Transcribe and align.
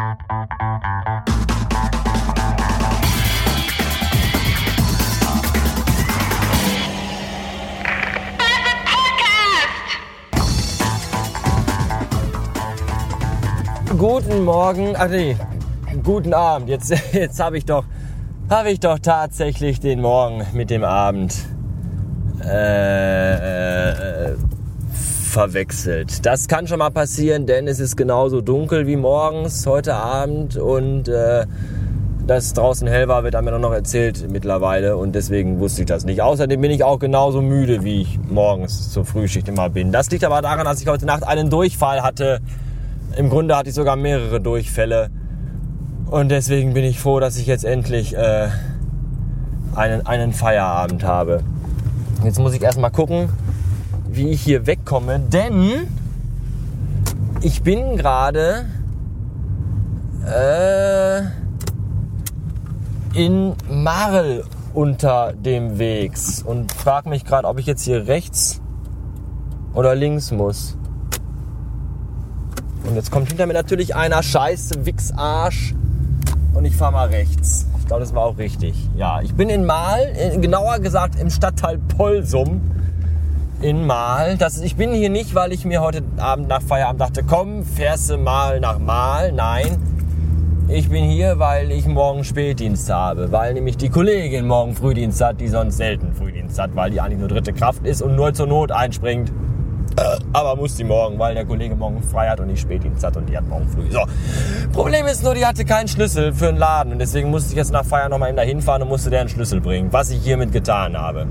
Guten 0.00 0.16
Morgen, 14.44 14.96
ach 14.96 15.10
nee, 15.10 15.36
guten 16.02 16.32
Abend. 16.32 16.70
Jetzt, 16.70 16.90
jetzt 17.12 17.38
habe 17.38 17.58
ich 17.58 17.66
doch, 17.66 17.84
habe 18.48 18.70
ich 18.70 18.80
doch 18.80 18.98
tatsächlich 18.98 19.80
den 19.80 20.00
Morgen 20.00 20.46
mit 20.54 20.70
dem 20.70 20.84
Abend 20.84 21.34
äh, 22.42 24.32
verwechselt. 25.30 26.26
Das 26.26 26.48
kann 26.48 26.66
schon 26.66 26.80
mal 26.80 26.90
passieren, 26.90 27.46
denn 27.46 27.66
es 27.68 27.80
ist 27.80 27.96
genauso 27.96 28.40
dunkel 28.40 28.86
wie 28.86 28.96
morgens 28.96 29.66
heute 29.66 29.94
Abend 29.94 30.56
und 30.56 31.08
äh, 31.08 31.46
dass 32.26 32.52
draußen 32.52 32.86
hell 32.86 33.08
war, 33.08 33.24
wird 33.24 33.40
mir 33.42 33.58
noch 33.58 33.72
erzählt 33.72 34.30
mittlerweile 34.30 34.96
und 34.96 35.14
deswegen 35.14 35.58
wusste 35.58 35.82
ich 35.82 35.86
das 35.86 36.04
nicht. 36.04 36.22
Außerdem 36.22 36.60
bin 36.60 36.70
ich 36.70 36.84
auch 36.84 36.98
genauso 36.98 37.42
müde, 37.42 37.82
wie 37.82 38.02
ich 38.02 38.18
morgens 38.28 38.92
zur 38.92 39.04
Frühschicht 39.04 39.48
immer 39.48 39.70
bin. 39.70 39.90
Das 39.90 40.10
liegt 40.10 40.24
aber 40.24 40.42
daran, 40.42 40.64
dass 40.64 40.80
ich 40.80 40.86
heute 40.86 41.06
Nacht 41.06 41.24
einen 41.24 41.50
Durchfall 41.50 42.02
hatte. 42.02 42.40
Im 43.16 43.30
Grunde 43.30 43.56
hatte 43.56 43.70
ich 43.70 43.74
sogar 43.74 43.96
mehrere 43.96 44.40
Durchfälle 44.40 45.10
und 46.06 46.28
deswegen 46.28 46.74
bin 46.74 46.84
ich 46.84 47.00
froh, 47.00 47.20
dass 47.20 47.36
ich 47.36 47.46
jetzt 47.46 47.64
endlich 47.64 48.16
äh, 48.16 48.48
einen, 49.74 50.06
einen 50.06 50.32
Feierabend 50.32 51.04
habe. 51.04 51.42
Jetzt 52.22 52.38
muss 52.38 52.54
ich 52.54 52.62
erstmal 52.62 52.90
gucken, 52.90 53.30
wie 54.12 54.28
ich 54.30 54.42
hier 54.42 54.66
wegkomme, 54.66 55.20
denn 55.20 55.86
ich 57.42 57.62
bin 57.62 57.96
gerade 57.96 58.66
äh, 60.26 61.22
in 63.14 63.54
Marl 63.70 64.44
unter 64.74 65.32
dem 65.32 65.78
Wegs 65.78 66.42
und 66.42 66.72
frage 66.72 67.08
mich 67.08 67.24
gerade, 67.24 67.48
ob 67.48 67.58
ich 67.58 67.66
jetzt 67.66 67.84
hier 67.84 68.06
rechts 68.06 68.60
oder 69.74 69.94
links 69.94 70.30
muss. 70.30 70.76
Und 72.84 72.94
jetzt 72.96 73.10
kommt 73.10 73.28
hinter 73.28 73.46
mir 73.46 73.54
natürlich 73.54 73.94
einer, 73.94 74.22
scheiße, 74.22 74.86
Wichsarsch. 74.86 75.74
Und 76.54 76.64
ich 76.64 76.74
fahre 76.76 76.92
mal 76.92 77.08
rechts. 77.08 77.66
Ich 77.78 77.86
glaube, 77.86 78.00
das 78.00 78.14
war 78.14 78.24
auch 78.24 78.38
richtig. 78.38 78.74
Ja, 78.96 79.20
ich 79.22 79.34
bin 79.34 79.48
in 79.48 79.64
Mal, 79.64 80.12
äh, 80.16 80.36
genauer 80.38 80.80
gesagt 80.80 81.18
im 81.20 81.30
Stadtteil 81.30 81.78
Polsum 81.78 82.60
in 83.62 83.86
Mal. 83.86 84.36
Das, 84.36 84.60
ich 84.60 84.76
bin 84.76 84.92
hier 84.92 85.10
nicht, 85.10 85.34
weil 85.34 85.52
ich 85.52 85.64
mir 85.64 85.80
heute 85.80 86.02
Abend 86.18 86.48
nach 86.48 86.62
Feierabend 86.62 87.00
dachte, 87.00 87.22
komm, 87.22 87.64
fährst 87.64 88.10
du 88.10 88.16
mal 88.16 88.60
nach 88.60 88.78
Mal. 88.78 89.32
Nein, 89.32 89.76
ich 90.68 90.88
bin 90.88 91.04
hier, 91.04 91.38
weil 91.38 91.70
ich 91.72 91.86
morgen 91.86 92.24
Spätdienst 92.24 92.90
habe, 92.90 93.32
weil 93.32 93.54
nämlich 93.54 93.76
die 93.76 93.88
Kollegin 93.88 94.46
morgen 94.46 94.74
Frühdienst 94.74 95.20
hat, 95.20 95.40
die 95.40 95.48
sonst 95.48 95.76
selten 95.76 96.14
Frühdienst 96.14 96.58
hat, 96.58 96.74
weil 96.74 96.90
die 96.90 97.00
eigentlich 97.00 97.18
nur 97.18 97.28
dritte 97.28 97.52
Kraft 97.52 97.84
ist 97.84 98.02
und 98.02 98.16
nur 98.16 98.32
zur 98.32 98.46
Not 98.46 98.72
einspringt. 98.72 99.30
Äh, 99.96 100.02
aber 100.32 100.56
muss 100.56 100.76
die 100.76 100.84
morgen, 100.84 101.18
weil 101.18 101.34
der 101.34 101.44
Kollege 101.44 101.74
morgen 101.74 102.02
frei 102.02 102.28
hat 102.28 102.40
und 102.40 102.46
nicht 102.46 102.60
Spätdienst 102.60 103.04
hat 103.04 103.16
und 103.16 103.28
die 103.28 103.36
hat 103.36 103.48
morgen 103.48 103.68
früh. 103.68 103.90
So. 103.90 104.00
Problem 104.72 105.06
ist 105.06 105.24
nur, 105.24 105.34
die 105.34 105.44
hatte 105.44 105.64
keinen 105.64 105.88
Schlüssel 105.88 106.32
für 106.32 106.46
den 106.46 106.56
Laden 106.56 106.92
und 106.92 107.00
deswegen 107.00 107.30
musste 107.30 107.50
ich 107.50 107.56
jetzt 107.56 107.72
nach 107.72 107.84
Feier 107.84 108.08
nochmal 108.08 108.28
eben 108.28 108.36
dahin 108.36 108.62
fahren 108.62 108.82
und 108.82 108.88
musste 108.88 109.10
der 109.10 109.20
einen 109.20 109.28
Schlüssel 109.28 109.60
bringen, 109.60 109.92
was 109.92 110.10
ich 110.10 110.22
hiermit 110.22 110.52
getan 110.52 110.96
habe. 110.96 111.26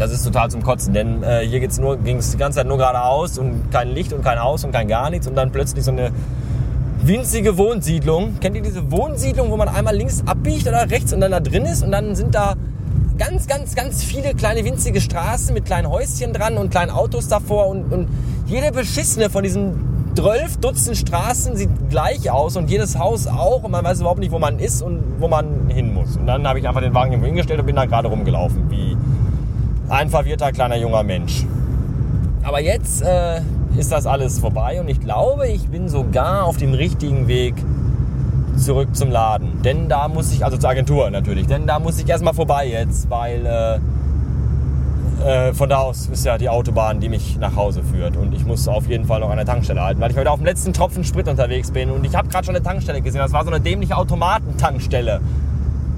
Das 0.00 0.12
ist 0.12 0.24
total 0.24 0.50
zum 0.50 0.62
Kotzen, 0.62 0.94
denn 0.94 1.22
äh, 1.22 1.46
hier 1.46 1.60
geht's 1.60 1.78
nur, 1.78 1.98
ging 1.98 2.16
es 2.16 2.30
die 2.30 2.38
ganze 2.38 2.56
Zeit 2.56 2.66
nur 2.66 2.78
geradeaus 2.78 3.36
und 3.36 3.70
kein 3.70 3.88
Licht 3.88 4.14
und 4.14 4.24
kein 4.24 4.42
Haus 4.42 4.64
und 4.64 4.72
kein 4.72 4.88
gar 4.88 5.10
nichts 5.10 5.26
und 5.26 5.34
dann 5.34 5.52
plötzlich 5.52 5.84
so 5.84 5.90
eine 5.90 6.10
winzige 7.02 7.58
Wohnsiedlung. 7.58 8.40
Kennt 8.40 8.56
ihr 8.56 8.62
diese 8.62 8.90
Wohnsiedlung, 8.90 9.50
wo 9.50 9.58
man 9.58 9.68
einmal 9.68 9.94
links 9.94 10.22
abbiegt 10.24 10.66
oder 10.66 10.90
rechts 10.90 11.12
und 11.12 11.20
dann 11.20 11.32
da 11.32 11.40
drin 11.40 11.66
ist 11.66 11.82
und 11.84 11.92
dann 11.92 12.14
sind 12.14 12.34
da 12.34 12.54
ganz, 13.18 13.46
ganz, 13.46 13.74
ganz 13.74 14.02
viele 14.02 14.32
kleine 14.32 14.64
winzige 14.64 15.02
Straßen 15.02 15.52
mit 15.52 15.66
kleinen 15.66 15.90
Häuschen 15.90 16.32
dran 16.32 16.56
und 16.56 16.70
kleinen 16.70 16.92
Autos 16.92 17.28
davor 17.28 17.66
und, 17.66 17.92
und 17.92 18.08
jede 18.46 18.72
beschissene 18.72 19.28
von 19.28 19.42
diesen 19.42 20.14
12 20.14 20.56
Dutzend 20.60 20.96
Straßen 20.96 21.56
sieht 21.56 21.90
gleich 21.90 22.30
aus 22.30 22.56
und 22.56 22.70
jedes 22.70 22.98
Haus 22.98 23.26
auch 23.26 23.64
und 23.64 23.70
man 23.70 23.84
weiß 23.84 24.00
überhaupt 24.00 24.20
nicht, 24.20 24.32
wo 24.32 24.38
man 24.38 24.60
ist 24.60 24.80
und 24.80 25.02
wo 25.18 25.28
man 25.28 25.68
hin 25.68 25.92
muss. 25.92 26.16
Und 26.16 26.26
dann 26.26 26.48
habe 26.48 26.58
ich 26.58 26.66
einfach 26.66 26.80
den 26.80 26.94
Wagen 26.94 27.12
irgendwo 27.12 27.26
hingestellt 27.26 27.60
und 27.60 27.66
bin 27.66 27.76
da 27.76 27.84
gerade 27.84 28.08
rumgelaufen, 28.08 28.70
wie 28.70 28.96
ein 29.90 30.08
verwirrter 30.08 30.52
kleiner 30.52 30.76
junger 30.76 31.02
Mensch. 31.02 31.44
Aber 32.42 32.60
jetzt 32.60 33.02
äh, 33.02 33.40
ist 33.76 33.92
das 33.92 34.06
alles 34.06 34.38
vorbei 34.38 34.80
und 34.80 34.88
ich 34.88 35.00
glaube, 35.00 35.48
ich 35.48 35.68
bin 35.68 35.88
sogar 35.88 36.44
auf 36.44 36.56
dem 36.56 36.72
richtigen 36.72 37.28
Weg 37.28 37.54
zurück 38.56 38.94
zum 38.94 39.10
Laden. 39.10 39.62
Denn 39.62 39.88
da 39.88 40.08
muss 40.08 40.32
ich, 40.32 40.44
also 40.44 40.56
zur 40.56 40.70
Agentur 40.70 41.10
natürlich, 41.10 41.46
denn 41.46 41.66
da 41.66 41.78
muss 41.78 41.98
ich 41.98 42.08
erstmal 42.08 42.34
vorbei 42.34 42.68
jetzt, 42.68 43.10
weil 43.10 43.44
äh, 43.46 43.78
äh, 45.24 45.52
von 45.52 45.68
da 45.68 45.78
aus 45.78 46.06
ist 46.06 46.24
ja 46.24 46.38
die 46.38 46.48
Autobahn, 46.48 47.00
die 47.00 47.08
mich 47.08 47.36
nach 47.38 47.56
Hause 47.56 47.82
führt. 47.82 48.16
Und 48.16 48.32
ich 48.34 48.46
muss 48.46 48.68
auf 48.68 48.88
jeden 48.88 49.04
Fall 49.04 49.20
noch 49.20 49.30
an 49.30 49.36
der 49.36 49.46
Tankstelle 49.46 49.82
halten, 49.82 50.00
weil 50.00 50.10
ich 50.10 50.16
heute 50.16 50.30
auf 50.30 50.38
dem 50.38 50.46
letzten 50.46 50.72
Tropfen 50.72 51.04
Sprit 51.04 51.28
unterwegs 51.28 51.70
bin. 51.70 51.90
Und 51.90 52.04
ich 52.04 52.14
habe 52.14 52.28
gerade 52.28 52.44
schon 52.44 52.54
eine 52.54 52.64
Tankstelle 52.64 53.02
gesehen. 53.02 53.20
Das 53.20 53.32
war 53.32 53.44
so 53.44 53.50
eine 53.50 53.60
dämliche 53.60 53.96
Automatentankstelle, 53.96 55.20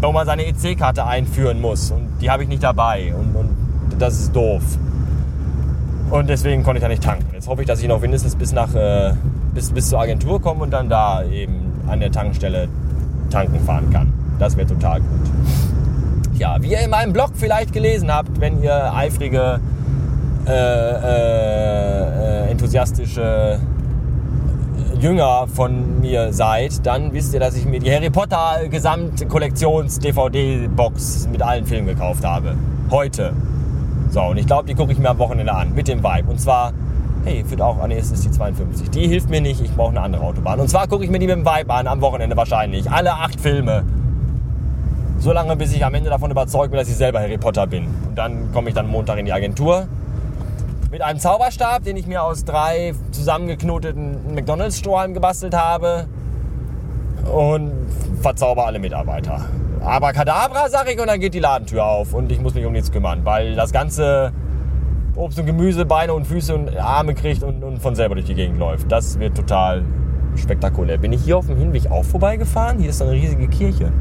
wo 0.00 0.12
man 0.12 0.26
seine 0.26 0.46
EC-Karte 0.46 1.06
einführen 1.06 1.60
muss. 1.60 1.90
Und 1.90 2.08
die 2.20 2.30
habe 2.30 2.42
ich 2.42 2.48
nicht 2.48 2.62
dabei. 2.62 3.14
Und, 3.14 3.34
und 3.36 3.55
das 3.98 4.20
ist 4.20 4.36
doof. 4.36 4.62
Und 6.10 6.28
deswegen 6.28 6.62
konnte 6.62 6.78
ich 6.78 6.82
da 6.82 6.88
nicht 6.88 7.02
tanken. 7.02 7.26
Jetzt 7.32 7.48
hoffe 7.48 7.62
ich, 7.62 7.66
dass 7.66 7.80
ich 7.80 7.88
noch 7.88 8.00
mindestens 8.00 8.36
bis, 8.36 8.52
nach, 8.52 8.72
äh, 8.74 9.14
bis, 9.54 9.72
bis 9.72 9.88
zur 9.88 10.00
Agentur 10.00 10.40
komme 10.40 10.62
und 10.62 10.70
dann 10.70 10.88
da 10.88 11.24
eben 11.24 11.72
an 11.88 11.98
der 12.00 12.12
Tankstelle 12.12 12.68
tanken 13.30 13.60
fahren 13.60 13.90
kann. 13.90 14.12
Das 14.38 14.56
wäre 14.56 14.66
total 14.66 15.00
gut. 15.00 15.08
Ja, 16.38 16.56
wie 16.60 16.72
ihr 16.72 16.80
in 16.80 16.90
meinem 16.90 17.12
Blog 17.12 17.30
vielleicht 17.34 17.72
gelesen 17.72 18.12
habt, 18.12 18.40
wenn 18.40 18.62
ihr 18.62 18.92
eifrige, 18.94 19.60
äh, 20.46 20.52
äh, 20.52 22.50
enthusiastische 22.50 23.58
Jünger 25.00 25.46
von 25.48 26.00
mir 26.00 26.32
seid, 26.32 26.86
dann 26.86 27.12
wisst 27.12 27.34
ihr, 27.34 27.40
dass 27.40 27.56
ich 27.56 27.66
mir 27.66 27.80
die 27.80 27.90
Harry 27.90 28.10
Potter 28.10 28.68
Gesamtkollektions-DVD-Box 28.70 31.28
mit 31.32 31.42
allen 31.42 31.66
Filmen 31.66 31.88
gekauft 31.88 32.24
habe. 32.24 32.54
Heute. 32.90 33.32
So, 34.16 34.22
und 34.22 34.38
ich 34.38 34.46
glaube, 34.46 34.66
die 34.66 34.72
gucke 34.72 34.92
ich 34.92 34.98
mir 34.98 35.10
am 35.10 35.18
Wochenende 35.18 35.52
an 35.52 35.74
mit 35.74 35.88
dem 35.88 36.02
Vibe. 36.02 36.30
Und 36.30 36.40
zwar, 36.40 36.72
hey, 37.26 37.44
führt 37.44 37.60
auch, 37.60 37.76
ah 37.82 37.86
nee, 37.86 37.98
es 37.98 38.10
ist 38.10 38.24
die 38.24 38.30
52. 38.30 38.88
Die 38.88 39.06
hilft 39.06 39.28
mir 39.28 39.42
nicht, 39.42 39.60
ich 39.60 39.70
brauche 39.72 39.90
eine 39.90 40.00
andere 40.00 40.22
Autobahn. 40.22 40.58
Und 40.58 40.70
zwar 40.70 40.88
gucke 40.88 41.04
ich 41.04 41.10
mir 41.10 41.18
die 41.18 41.26
mit 41.26 41.36
dem 41.36 41.44
Vibe 41.44 41.74
an, 41.74 41.86
am 41.86 42.00
Wochenende 42.00 42.34
wahrscheinlich. 42.34 42.90
Alle 42.90 43.12
acht 43.12 43.38
Filme. 43.38 43.84
So 45.18 45.32
lange, 45.32 45.54
bis 45.56 45.74
ich 45.74 45.84
am 45.84 45.92
Ende 45.92 46.08
davon 46.08 46.30
überzeugt 46.30 46.70
bin, 46.70 46.78
dass 46.78 46.88
ich 46.88 46.96
selber 46.96 47.20
Harry 47.20 47.36
Potter 47.36 47.66
bin. 47.66 47.88
Und 48.08 48.16
dann 48.16 48.50
komme 48.54 48.70
ich 48.70 48.74
dann 48.74 48.88
Montag 48.88 49.18
in 49.18 49.26
die 49.26 49.34
Agentur. 49.34 49.86
Mit 50.90 51.02
einem 51.02 51.18
Zauberstab, 51.18 51.84
den 51.84 51.98
ich 51.98 52.06
mir 52.06 52.22
aus 52.22 52.46
drei 52.46 52.94
zusammengeknoteten 53.10 54.34
McDonalds-Strohhalmen 54.34 55.12
gebastelt 55.12 55.54
habe. 55.54 56.06
Und 57.30 57.70
verzauber 58.22 58.64
alle 58.64 58.78
Mitarbeiter. 58.78 59.44
Aber 59.86 60.12
Kadabra, 60.12 60.68
sag 60.68 60.92
ich, 60.92 61.00
und 61.00 61.06
dann 61.06 61.20
geht 61.20 61.32
die 61.32 61.38
Ladentür 61.38 61.84
auf 61.84 62.12
und 62.12 62.32
ich 62.32 62.40
muss 62.40 62.54
mich 62.54 62.66
um 62.66 62.72
nichts 62.72 62.90
kümmern, 62.90 63.20
weil 63.22 63.54
das 63.54 63.70
ganze 63.70 64.32
Obst 65.14 65.38
und 65.38 65.46
Gemüse, 65.46 65.86
Beine 65.86 66.12
und 66.12 66.26
Füße 66.26 66.52
und 66.52 66.76
Arme 66.76 67.14
kriegt 67.14 67.44
und, 67.44 67.62
und 67.62 67.78
von 67.78 67.94
selber 67.94 68.16
durch 68.16 68.26
die 68.26 68.34
Gegend 68.34 68.58
läuft. 68.58 68.90
Das 68.90 69.20
wird 69.20 69.36
total 69.36 69.84
spektakulär. 70.34 70.98
Bin 70.98 71.12
ich 71.12 71.22
hier 71.22 71.38
auf 71.38 71.46
dem 71.46 71.56
Hinweg 71.56 71.88
auch 71.88 72.04
vorbeigefahren? 72.04 72.80
Hier 72.80 72.90
ist 72.90 73.00
eine 73.00 73.12
riesige 73.12 73.46
Kirche. 73.46 73.92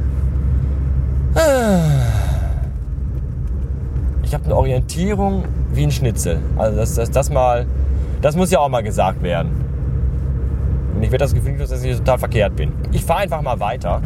Ich 4.24 4.34
habe 4.34 4.46
eine 4.46 4.56
Orientierung 4.56 5.44
wie 5.72 5.84
ein 5.84 5.92
Schnitzel. 5.92 6.40
Also 6.58 6.78
das, 6.78 6.96
das, 6.96 7.12
das 7.12 7.30
mal, 7.30 7.68
das 8.24 8.36
muss 8.36 8.50
ja 8.50 8.58
auch 8.58 8.70
mal 8.70 8.82
gesagt 8.82 9.22
werden. 9.22 9.52
Und 10.96 11.04
ich 11.04 11.12
werde 11.12 11.26
das 11.26 11.36
Gefühl, 11.36 11.60
dass 11.60 11.84
ich 11.84 11.98
total 11.98 12.18
verkehrt 12.18 12.56
bin. 12.56 12.72
Ich 12.92 13.06
fahre 13.06 13.20
einfach 13.20 13.44
mal 13.44 13.60
weiter. 13.60 14.02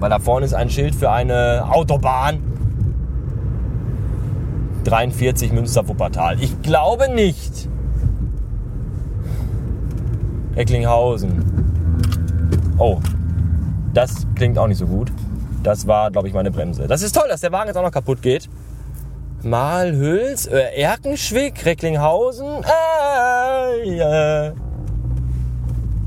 Weil 0.00 0.10
da 0.10 0.18
vorne 0.18 0.46
ist 0.46 0.54
ein 0.54 0.70
Schild 0.70 0.94
für 0.94 1.10
eine 1.10 1.66
Autobahn. 1.70 2.42
43 4.84 5.52
Münster-Wuppertal. 5.52 6.40
Ich 6.40 6.60
glaube 6.62 7.12
nicht. 7.14 7.68
Recklinghausen. 10.56 11.44
Oh, 12.78 12.98
das 13.92 14.26
klingt 14.34 14.58
auch 14.58 14.66
nicht 14.66 14.78
so 14.78 14.86
gut. 14.86 15.12
Das 15.62 15.86
war, 15.86 16.10
glaube 16.10 16.28
ich, 16.28 16.34
meine 16.34 16.50
Bremse. 16.50 16.86
Das 16.86 17.02
ist 17.02 17.14
toll, 17.14 17.28
dass 17.28 17.42
der 17.42 17.52
Wagen 17.52 17.68
jetzt 17.68 17.76
auch 17.76 17.82
noch 17.82 17.92
kaputt 17.92 18.22
geht. 18.22 18.48
Malhüls, 19.42 20.46
äh, 20.46 20.80
Erkenschwick, 20.80 21.64
Recklinghausen. 21.64 22.64
Äh, 23.84 23.98
äh. 23.98 24.52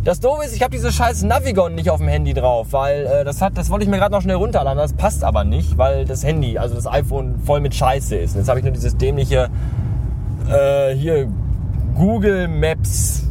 Das 0.03 0.19
Doofe 0.19 0.43
ist, 0.43 0.53
ich 0.53 0.61
habe 0.61 0.71
diese 0.71 0.91
scheiß 0.91 1.23
Navigon 1.23 1.75
nicht 1.75 1.89
auf 1.89 1.99
dem 1.99 2.09
Handy 2.09 2.33
drauf, 2.33 2.67
weil 2.71 3.05
äh, 3.05 3.23
das 3.23 3.41
hat, 3.41 3.57
das 3.57 3.69
wollte 3.69 3.85
ich 3.85 3.89
mir 3.89 3.97
gerade 3.97 4.11
noch 4.11 4.21
schnell 4.21 4.35
runterladen. 4.35 4.77
Das 4.77 4.91
passt 4.91 5.23
aber 5.23 5.45
nicht, 5.45 5.77
weil 5.77 6.03
das 6.03 6.25
Handy, 6.25 6.57
also 6.57 6.75
das 6.75 6.87
iPhone 6.87 7.39
voll 7.39 7.61
mit 7.61 7.73
Scheiße 7.73 8.17
ist. 8.17 8.33
Und 8.33 8.39
jetzt 8.39 8.49
habe 8.49 8.59
ich 8.59 8.65
nur 8.65 8.73
dieses 8.73 8.97
dämliche 8.97 9.49
äh, 10.49 10.93
hier 10.93 11.29
Google 11.95 12.49
Maps 12.49 13.22